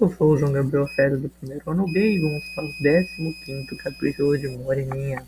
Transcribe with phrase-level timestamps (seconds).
[0.00, 3.76] Eu sou o João Gabriel Fera do primeiro ano B e vamos para o 15
[3.78, 5.26] capítulo de Moreninha.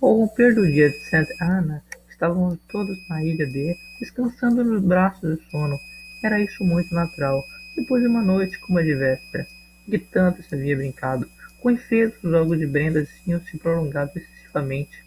[0.00, 5.36] Ao romper do dia de Santa Ana, estávamos todos na ilha D, descansando nos braços
[5.36, 5.78] do sono.
[6.22, 7.44] Era isso muito natural,
[7.76, 9.46] depois de uma noite como a de véspera,
[9.84, 11.28] que tanto se havia brincado.
[11.60, 15.04] Com efeito, os jogos de Brenda tinham se prolongado excessivamente.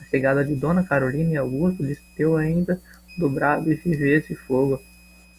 [0.00, 2.80] A chegada de Dona Carolina e Augusto lhes deu ainda
[3.18, 4.80] dobrado de vez e fogo.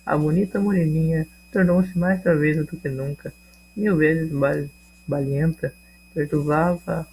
[0.06, 3.34] A bonita moreninha tornou-se mais travessa do que nunca,
[3.76, 4.32] mil vezes
[5.08, 5.74] balienta,
[6.14, 7.08] perturbava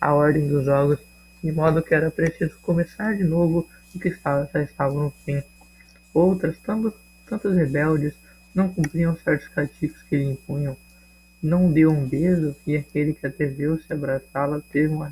[0.00, 0.98] a ordem dos jogos,
[1.42, 5.42] de modo que era preciso começar de novo o que já estava no fim.
[6.14, 6.92] Outras, tanto,
[7.26, 8.14] tantas rebeldes,
[8.54, 10.76] não cumpriam certos castigos que lhe impunham.
[11.42, 15.10] Não deu um beijo e aquele que atreveu-se a abraçá-la teve, uma,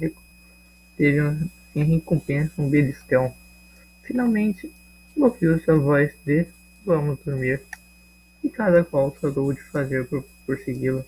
[0.96, 3.34] teve uma, em recompensa um beliscão.
[4.02, 4.70] Finalmente,
[5.16, 6.46] ouviu-se a voz de
[6.84, 7.60] Vamos dormir
[8.42, 11.04] e cada qual tratou de fazer por, por segui-la.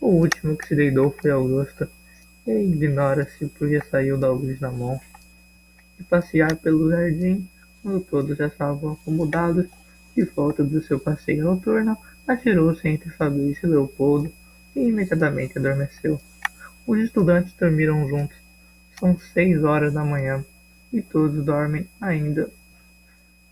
[0.00, 1.88] O último que se deitou foi Augusta,
[2.46, 5.00] e ignora-se porque saiu da luz na mão.
[5.98, 7.48] E passear pelo jardim,
[7.82, 9.66] quando todos já estavam acomodados,
[10.14, 14.32] de volta do seu passeio noturno, atirou-se entre Fabrício e Leopoldo
[14.74, 16.20] e imediatamente adormeceu.
[16.86, 18.36] Os estudantes dormiram juntos.
[18.98, 20.44] São seis horas da manhã
[20.92, 22.50] e todos dormem ainda.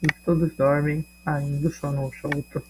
[0.05, 2.63] E todos dormem ainda o sono solto.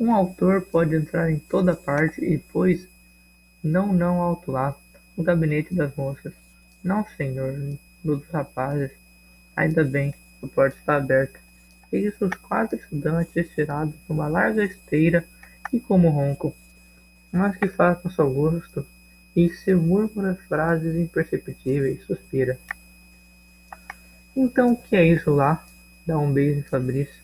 [0.00, 2.88] Um autor pode entrar em toda parte e, pois,
[3.62, 4.74] não, não alto lá,
[5.14, 6.32] no gabinete das moças.
[6.82, 8.90] Não, senhor, dos rapazes.
[9.54, 11.38] Ainda bem, a porta está aberta.
[11.92, 15.26] Eis os quatro estudantes estirados numa larga esteira
[15.70, 16.56] e como ronco.
[17.30, 18.86] Mas que faz com seu gosto,
[19.36, 22.58] e se murmura frases imperceptíveis, suspira.
[24.34, 25.64] Então o que é isso lá?
[26.06, 27.22] Dá um beijo em Fabrício.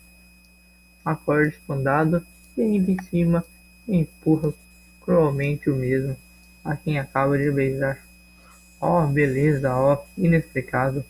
[1.03, 3.43] Acorda espandado e ainda em cima
[3.87, 4.53] empurra
[5.01, 6.15] cruelmente o mesmo
[6.63, 7.99] a quem acaba de beijar.
[8.79, 11.03] Oh, beleza, ó oh, inexplicável,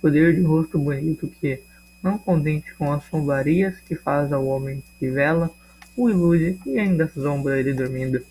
[0.00, 1.62] poder de rosto bonito que,
[2.02, 5.50] não contente com as sombarias que faz ao homem que vela,
[5.96, 8.24] o ilude e ainda sombra ele dormindo.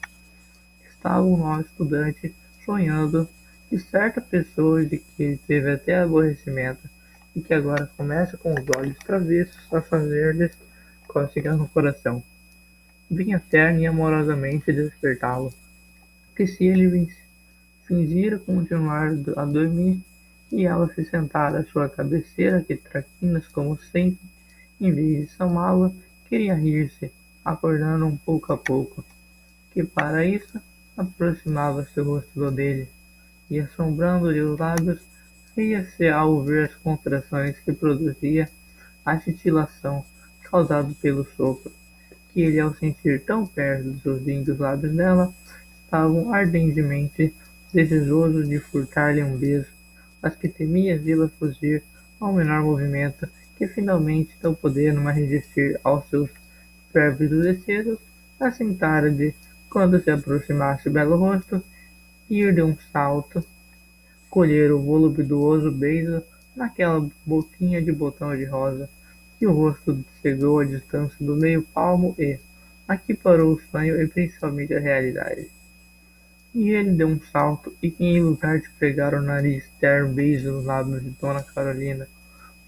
[0.89, 3.27] Estava o nosso estudante sonhando
[3.71, 6.87] de certa pessoa de que ele teve até aborrecimento,
[7.35, 10.51] e que agora começa com os olhos travessos a fazer-lhes
[11.07, 12.23] cócegas no coração.
[13.09, 15.53] Vinha terna e amorosamente despertá-lo,
[16.35, 17.07] que se ele
[17.85, 20.01] fingira continuar a dormir,
[20.51, 24.19] e ela se sentar à sua cabeceira, que traquinas como sempre,
[24.79, 25.91] em vez de chamá-la,
[26.29, 27.11] queria rir-se,
[27.43, 29.03] acordando um pouco a pouco,
[29.71, 30.61] que para isso
[30.95, 32.87] aproximava-se o rosto dele,
[33.49, 35.01] e assombrando-lhe os lábios,
[35.55, 38.49] Ria-se ao ver as contrações que produzia
[39.05, 40.03] a titilação
[40.49, 41.71] causada pelo sopro,
[42.31, 45.31] que ele, ao sentir tão perto dos lindos lábios dela,
[45.83, 47.33] estavam ardentemente
[47.71, 49.67] desejosos de furtar-lhe um beijo,
[50.21, 51.83] mas que temia vê-la fugir
[52.19, 56.29] ao menor movimento, que finalmente, não podendo mais resistir aos seus
[56.91, 57.99] férvidos desejos,
[58.39, 59.35] assentara de,
[59.69, 61.63] quando se aproximasse o belo rosto,
[62.29, 63.43] ir de um salto
[64.33, 66.23] colher o voluptuoso beijo
[66.55, 68.89] naquela boquinha de botão de rosa,
[69.37, 72.39] que o rosto chegou à distância do meio palmo e,
[72.87, 75.51] aqui parou o sonho e principalmente a realidade.
[76.51, 80.51] E ele deu um salto e, em lugar de pegar o nariz ter um beijo
[80.51, 82.07] nos lábios de Dona Carolina,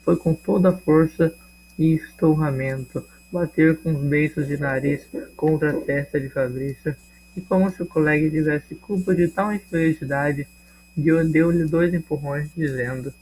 [0.04, 1.34] foi com toda a força
[1.80, 5.04] e estorramento bater com os beijos de nariz
[5.36, 6.96] contra a testa de Fabrício,
[7.36, 10.48] e como se o colega tivesse culpa de tal infelicidade,
[10.96, 13.14] deu-lhe dois empurrões, dizendo: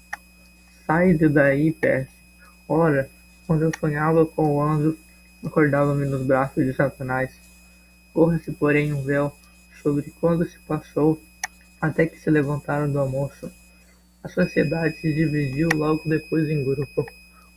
[0.85, 2.13] Sai daí, peste!
[2.67, 3.09] Ora,
[3.47, 4.97] quando eu sonhava com o anjo,
[5.45, 7.31] acordava-me nos braços de Satanás.
[8.13, 9.33] Corra-se, porém, um véu
[9.81, 11.21] sobre quando se passou,
[11.81, 13.51] até que se levantaram do almoço.
[14.23, 17.05] A sociedade se dividiu logo depois em grupo.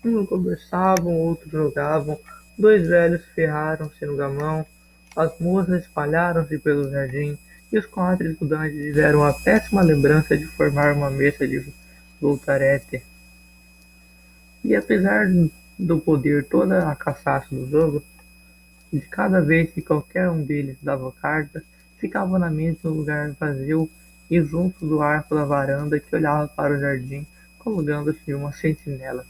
[0.05, 2.19] Uns conversavam, outros jogavam,
[2.59, 4.67] dois velhos ferraram-se no gamão,
[5.15, 7.39] as moças espalharam-se pelo jardim,
[7.73, 11.67] e os quatro estudantes tiveram a péssima lembrança de formar uma mesa de
[12.21, 13.03] voltarete.
[14.65, 15.27] E apesar
[15.79, 18.03] do poder toda a caçaça do jogo,
[18.93, 21.63] de cada vez que qualquer um deles dava carta,
[21.99, 23.91] ficava na mesa um lugar vazio
[24.31, 27.27] e junto do arco da varanda que olhava para o jardim,
[27.59, 29.25] colocando-se uma sentinela.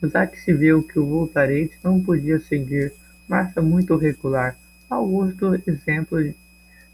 [0.00, 2.92] Que se viu que o voltarete não podia seguir
[3.28, 4.56] marcha muito regular,
[4.88, 6.18] Augusto exemplo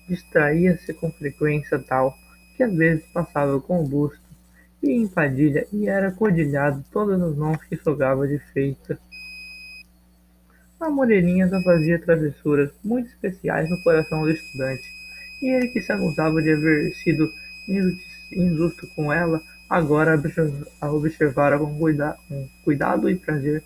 [0.08, 2.16] distraía-se com frequência tal
[2.56, 4.26] que às vezes passava com o busto
[4.82, 8.98] e em Padilha e era codilhado todas as mãos que jogava de feita.
[10.80, 14.84] A moreninha só fazia travessuras muito especiais no coração do estudante,
[15.42, 17.30] e ele que se acusava de haver sido
[18.32, 20.20] injusto com ela, agora
[20.80, 23.62] a observara com, cuida com cuidado e prazer,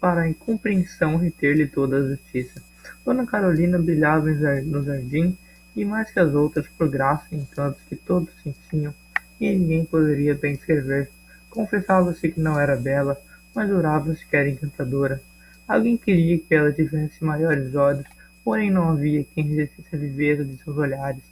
[0.00, 2.60] para a incompreensão reter-lhe toda a justiça.
[3.04, 5.38] Dona Carolina brilhava no jardim,
[5.74, 8.94] e mais que as outras, por graça e encantos que todos sentiam,
[9.40, 11.10] e ninguém poderia bem escrever.
[11.50, 13.20] Confessava-se que não era bela,
[13.54, 15.20] mas jurava-se que era encantadora.
[15.66, 18.06] Alguém queria que ela tivesse maiores olhos,
[18.44, 21.22] porém não havia quem resistisse a viveza de seus olhares.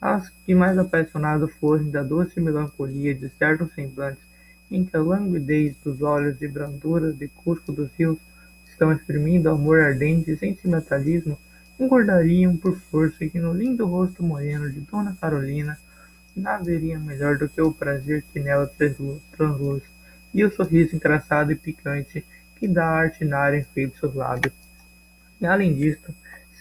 [0.00, 4.22] As que mais apaixonado fossem da doce melancolia de certos semblantes,
[4.70, 8.18] em que a languidez dos olhos e brandura de cusco dos rios
[8.68, 11.38] estão exprimindo amor ardente e sentimentalismo,
[11.78, 15.78] concordariam por força que no lindo rosto moreno de Dona Carolina
[16.36, 18.70] nada haveria melhor do que o prazer que nela
[19.36, 19.82] transluz,
[20.34, 22.24] e o sorriso engraçado e picante
[22.56, 24.52] que dá a artinário enfeite seus lábios.
[25.40, 26.12] E, além disto,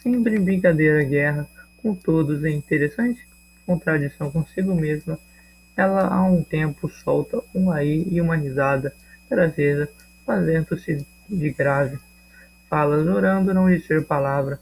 [0.02, 1.48] sempre em brincadeira guerra
[1.82, 3.28] com todos em interessante
[3.66, 5.20] contradição consigo mesma,
[5.76, 8.94] ela há um tempo solta um aí e uma risada
[9.28, 9.90] trazida,
[10.26, 12.00] fazendo-se de grave.
[12.70, 14.60] Fala jurando não dizer palavra.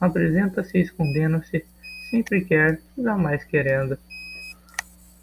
[0.00, 1.64] Apresenta-se escondendo-se,
[2.10, 3.98] sempre quer, jamais querendo.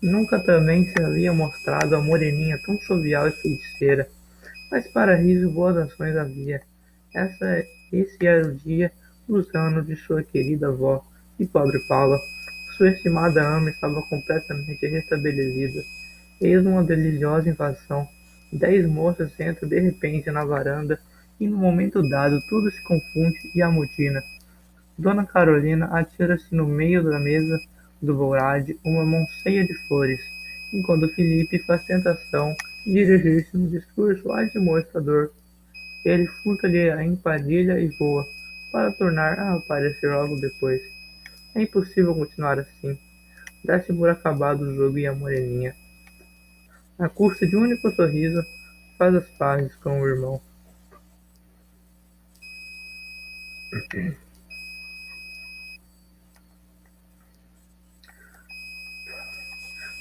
[0.02, 4.08] Nunca também se havia mostrado a moreninha tão jovial e feiticeira
[4.76, 6.62] mas para riso boas ações havia.
[7.14, 8.92] Essa, esse era o dia
[9.28, 11.02] dos anos de sua querida avó
[11.40, 12.20] e pobre Paula.
[12.76, 15.82] Sua estimada ama estava completamente restabelecida.
[16.42, 18.08] Eis uma deliciosa invasão.
[18.52, 21.00] Dez moças entram de repente na varanda
[21.40, 24.22] e no momento dado tudo se confunde e amotina.
[24.98, 27.60] Dona Carolina atira-se no meio da mesa
[28.02, 30.22] do Bourade uma mão cheia de flores,
[30.74, 32.56] enquanto Felipe faz tentação
[32.86, 35.32] dirigir-se no discurso admoestador.
[36.06, 38.26] Ele furta-lhe a empadilha e voa,
[38.72, 40.82] para tornar a aparecer logo depois.
[41.56, 42.98] É impossível continuar assim.
[43.66, 45.76] Dá-se por acabado o jogo e a moreninha.
[46.98, 48.42] À custa de um único sorriso,
[48.98, 50.42] faz as pazes com o irmão.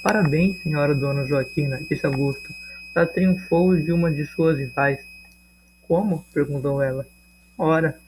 [0.05, 2.55] Parabéns, senhora dona Joaquina, disse Augusto
[2.95, 5.01] ela triunfou de uma de suas rivais.
[5.89, 6.27] Como?
[6.31, 7.06] perguntou ela.
[7.56, 7.99] Ora,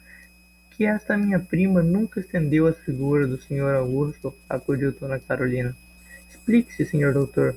[0.73, 3.77] que esta minha prima nunca estendeu as figuras do Sr.
[3.77, 5.75] Augusto, acudiu Dona Carolina.
[6.29, 7.57] Explique-se, senhor doutor.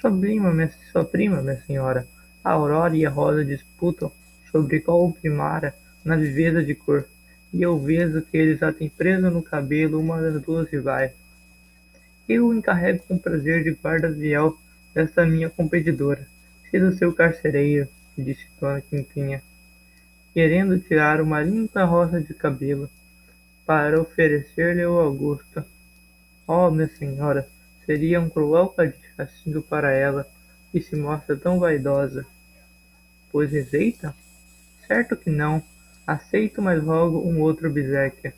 [0.00, 2.08] Sua prima, minha, sua prima, minha senhora,
[2.42, 4.10] a Aurora e a Rosa disputam
[4.50, 7.04] sobre qual primara na viveza de cor,
[7.52, 11.12] e eu vejo que eles já têm preso no cabelo uma das duas rivais.
[12.28, 14.58] Eu o encarrego com prazer de guarda fiel
[14.94, 16.26] desta minha competidora
[16.78, 19.42] do seu carcereiro, disse Dona Quinquinha,
[20.32, 22.90] querendo tirar uma limpa roça de cabelo
[23.64, 25.64] para oferecer-lhe ao Augusto.
[26.46, 27.48] Oh, minha senhora,
[27.84, 28.74] seria um cruel
[29.16, 30.26] castigo para ela,
[30.70, 32.26] que se mostra tão vaidosa.
[33.32, 34.14] Pois rejeita?
[34.86, 35.62] Certo que não.
[36.06, 38.32] Aceito, mas rogo um outro obsequio.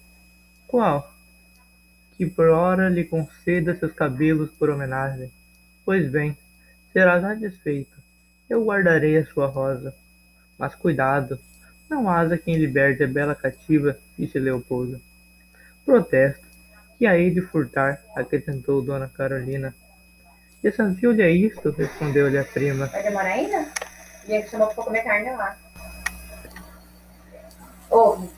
[0.66, 1.12] Qual?
[2.18, 5.30] Que por hora lhe conceda seus cabelos por homenagem.
[5.84, 6.36] Pois bem,
[6.92, 7.98] será satisfeito
[8.48, 9.94] eu guardarei a sua rosa.
[10.58, 11.38] Mas cuidado,
[11.88, 15.00] não haja quem liberte a bela cativa, disse Leopoldo.
[15.84, 16.46] Protesto,
[16.98, 19.74] que hei de furtar, acrescentou Dona Carolina.
[20.62, 22.86] Desafio-lhe a isto, respondeu-lhe a prima.
[22.86, 23.70] Vai demorar ainda?
[24.26, 25.56] Minha que chamou pra comer carne lá.
[27.90, 28.37] Ouve.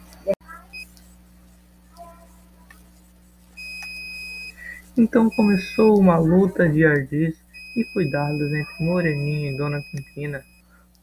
[4.96, 7.36] Então começou uma luta de ardis
[7.76, 10.44] e cuidados entre Moreninha e Dona Quintina.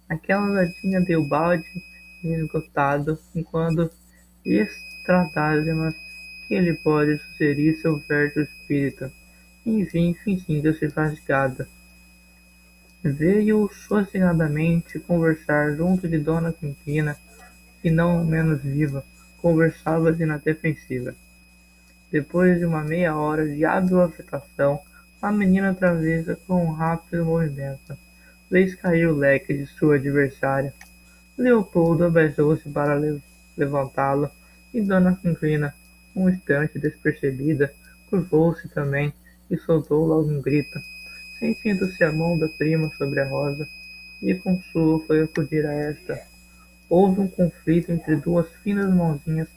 [0.10, 1.66] Aquela já tinha Teobaldi
[2.22, 3.90] esgotado, enquanto
[4.46, 5.96] estratagemas
[6.48, 9.10] que ele pode sugerir seu fértil espírito.
[9.66, 11.68] Enfim, fingindo-se fatigada.
[13.02, 17.18] Veio sossegadamente conversar junto de Dona Quintina,
[17.82, 19.04] que não menos viva,
[19.42, 21.16] conversava-se na defensiva.
[22.12, 24.80] Depois de uma meia hora de hábil afetação,
[25.22, 27.98] a menina travessa com um rápido movimento,
[28.50, 30.74] fez cair o leque de sua adversária.
[31.38, 33.02] Leopoldo abaixou-se para
[33.58, 34.30] levantá-lo,
[34.74, 35.74] e Dona Quinquina,
[36.16, 37.74] um instante despercebida,
[38.10, 39.14] curvou-se também
[39.50, 40.80] e soltou logo um grito,
[41.40, 43.68] sentindo-se a mão da prima sobre a rosa,
[44.22, 46.20] e com sua foi acudir a esta.
[46.90, 49.50] Houve um conflito entre duas finas mãozinhas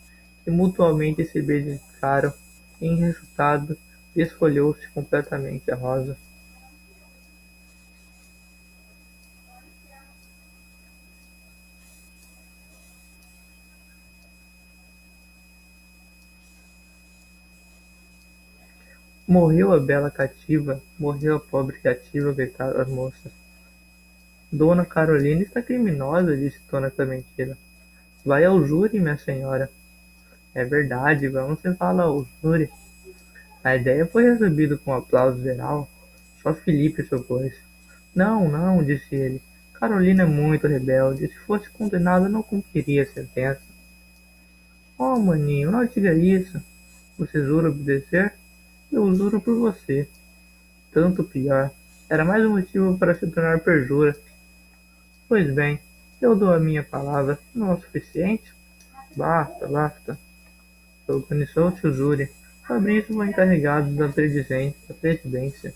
[0.51, 2.33] que mutuamente se beijaram
[2.81, 3.79] em resultado
[4.13, 6.17] desfolhou-se completamente a rosa.
[19.29, 23.31] Morreu a bela cativa, morreu a pobre cativa, gritaram as moças.
[24.51, 27.57] Dona Carolina está criminosa, disse Dona Clementina.
[28.25, 29.71] Vai ao júri, minha senhora.
[30.55, 32.69] É verdade, vamos levá-la ao júri.
[33.63, 35.89] A ideia foi recebida com aplauso geral.
[36.43, 37.55] Só Felipe se opôs.
[38.15, 39.43] Não, não, disse ele.
[39.75, 41.29] Carolina é muito rebelde.
[41.29, 43.61] Se fosse condenada, não cumpriria a sentença.
[44.99, 46.61] Oh, maninho, não diga isso.
[47.19, 48.35] Você jura obedecer?
[48.91, 50.09] Eu juro por você.
[50.93, 51.71] Tanto pior.
[52.09, 54.17] Era mais um motivo para se tornar perjura.
[55.29, 55.79] Pois bem,
[56.21, 57.39] eu dou a minha palavra.
[57.55, 58.53] Não é o suficiente?
[59.17, 60.19] Basta, basta.
[61.11, 62.31] Organizou-se o júri.
[62.67, 65.75] Fabrício foi encarregado da presidência.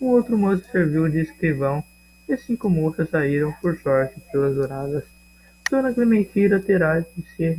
[0.00, 1.82] Um outro moço serviu de escrivão
[2.28, 5.04] e cinco moças saíram, por sorte, pelas juradas.
[5.70, 7.58] Dona Clementina terá de ser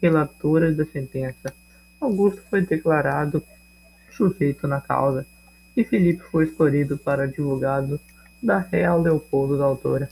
[0.00, 1.52] relatora da sentença.
[2.00, 3.42] Augusto foi declarado
[4.10, 5.26] sujeito na causa
[5.76, 8.00] e Felipe foi escolhido para advogado
[8.42, 10.10] da Real Leopoldo da Autora.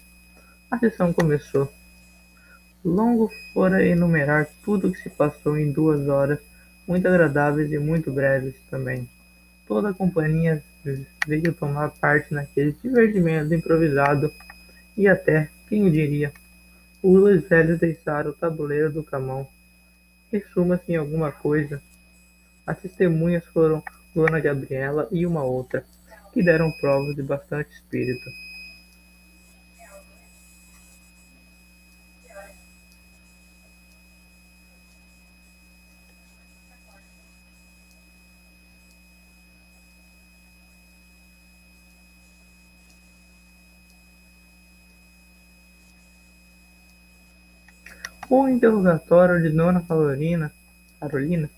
[0.71, 1.71] A sessão começou.
[2.83, 6.39] Longo fora enumerar tudo o que se passou em duas horas,
[6.89, 9.07] muito agradáveis e muito breves também.
[9.67, 10.63] Toda a companhia
[11.27, 14.33] veio tomar parte naquele divertimento improvisado
[14.97, 16.33] e até, quem diria,
[17.03, 19.47] os dois velhos deixaram o tabuleiro do camão.
[20.33, 21.83] Resuma-se em alguma coisa.
[22.67, 23.83] As testemunhas foram
[24.15, 25.85] Dona Gabriela e uma outra,
[26.33, 28.31] que deram provas de bastante espírito.
[48.33, 50.53] O interrogatório de Dona Carolina,
[51.01, 51.51] Carolina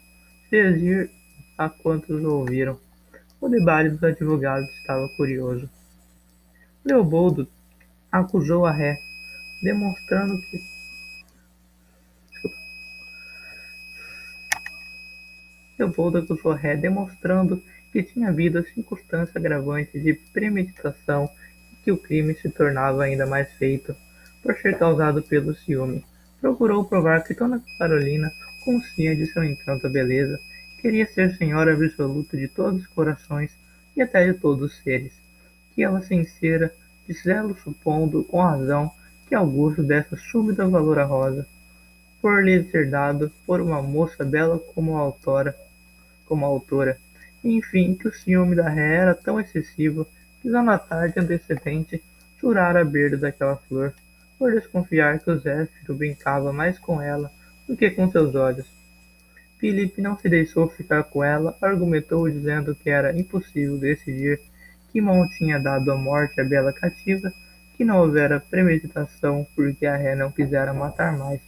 [0.50, 1.11] rir
[1.59, 2.81] a quantos ouviram.
[3.38, 5.69] O debate dos advogados estava curioso.
[6.83, 7.47] Leoboldo
[8.11, 8.99] acusou a ré,
[9.62, 10.59] demonstrando que
[15.79, 17.62] Leopoldo acusou a ré, demonstrando
[17.93, 21.29] que tinha havido a circunstância agravante de premeditação
[21.71, 23.95] e que o crime se tornava ainda mais feito
[24.43, 26.02] por ser causado pelo ciúme.
[26.42, 28.32] Procurou provar que Dona Carolina,
[28.64, 30.40] consciente de seu encanto à beleza,
[30.80, 33.52] queria ser senhora absoluta de todos os corações
[33.96, 35.12] e até de todos os seres,
[35.72, 36.75] que ela sincera,
[37.06, 38.90] de zelo supondo, com razão,
[39.28, 41.46] que Augusto dessa súbita valor à rosa,
[42.20, 45.54] por lhe ser dado por uma moça bela como a autora,
[46.26, 46.99] como a autora,
[47.44, 50.08] e, enfim, que o ciúme da ré era tão excessivo
[50.40, 52.02] que já na tarde antecedente
[52.40, 53.94] jurara a beira daquela flor,
[54.42, 57.30] por desconfiar que o Zéfiro brincava mais com ela
[57.68, 58.66] do que com seus olhos.
[59.56, 64.40] Filipe não se deixou ficar com ela, argumentou dizendo que era impossível decidir
[64.90, 67.32] que mão tinha dado a morte à bela cativa,
[67.76, 71.40] que não houvera premeditação porque a ré não quisera matar mais,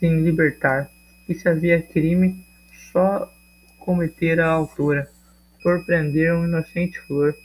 [0.00, 0.90] sem libertar,
[1.28, 2.44] e se havia crime,
[2.90, 3.32] só
[3.78, 5.08] cometera a altura,
[5.62, 7.36] por prender uma inocente flor,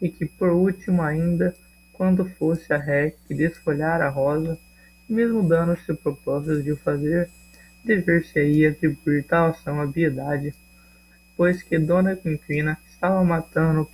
[0.00, 1.52] e que por último ainda
[1.92, 4.58] quando fosse a ré que desfolhara a rosa,
[5.08, 7.30] mesmo dando-se propósito de o fazer,
[7.84, 10.54] dever-se-ia atribuir tal ação à piedade,
[11.36, 13.88] pois que Dona Quinquina estava matando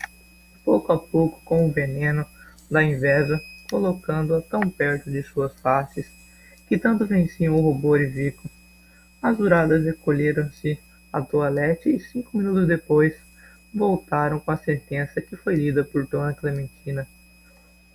[0.64, 2.26] pouco a pouco com o veneno
[2.71, 3.40] da inveja,
[3.71, 6.07] colocando-a tão perto de suas faces,
[6.69, 8.49] que tanto venciam o rubor e vico.
[9.23, 10.78] As juradas recolheram-se
[11.12, 13.14] à toalete e cinco minutos depois
[13.75, 17.07] voltaram com a sentença que foi lida por Dona Clementina.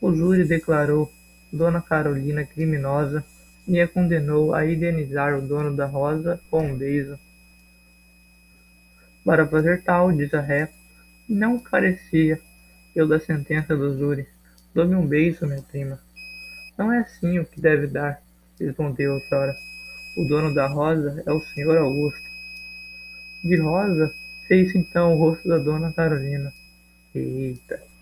[0.04, 1.10] O júri declarou
[1.50, 3.24] Dona Carolina criminosa
[3.66, 7.18] e a condenou a indenizar o dono da rosa com um beijo.
[9.24, 10.70] Para fazer tal, diz a ré,
[11.30, 12.38] não carecia
[12.94, 14.28] eu da sentença do júri.
[14.76, 15.98] Dou-me um beijo, minha prima.
[16.78, 18.22] Não é assim o que deve dar,
[18.60, 19.56] respondeu outrora.
[20.18, 22.30] O dono da rosa é o senhor Augusto.
[23.42, 24.14] De rosa
[24.50, 26.52] fez então o rosto da dona Carolina.
[27.16, 27.93] Eita!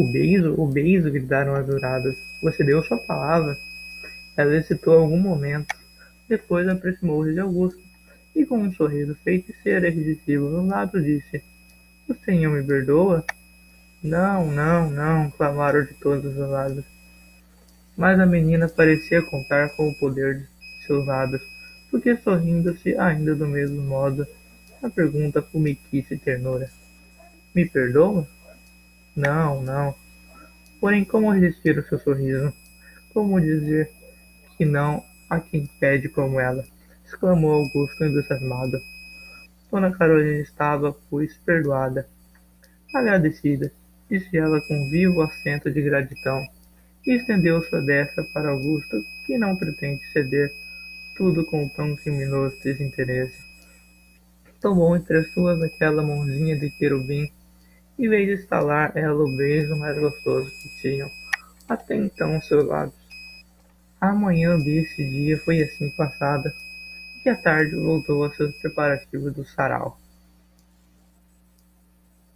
[0.00, 2.16] O beijo, o beijo, gritaram as juradas.
[2.42, 3.54] Você deu sua palavra.
[4.34, 5.76] Ela hesitou algum momento.
[6.26, 7.78] Depois aproximou-se de Augusto
[8.34, 11.44] e, com um sorriso feiticeiro e irresistível no lábio, disse:
[12.08, 13.22] O senhor me perdoa?
[14.02, 16.84] Não, não, não, clamaram de todos os lados.
[17.94, 21.42] Mas a menina parecia contar com o poder de seus lábios,
[21.90, 24.26] porque sorrindo-se ainda do mesmo modo,
[24.82, 26.70] a pergunta com mequice ternura.
[27.54, 28.26] Me perdoa?
[29.16, 29.94] Não, não.
[30.80, 32.52] Porém, como resistir o seu sorriso?
[33.12, 33.90] Como dizer
[34.56, 36.64] que não a quem pede como ela,
[37.04, 38.80] exclamou Augusto entusiasmado.
[39.70, 42.08] Dona Carolina estava, pois, perdoada.
[42.94, 43.72] Agradecida,
[44.10, 46.44] disse ela com vivo acento de gratidão,
[47.06, 50.50] e estendeu sua destra para Augusto, que não pretende ceder
[51.16, 53.38] tudo com tão criminoso desinteresse.
[54.60, 57.30] Tomou entre as suas aquela mãozinha de querubim
[58.00, 61.10] e veio estalar ela o beijo mais gostoso que tinham
[61.68, 62.98] até então seus lábios.
[64.00, 66.50] A manhã desse dia foi assim passada,
[67.22, 69.99] e à tarde voltou a seus preparativos do sarau.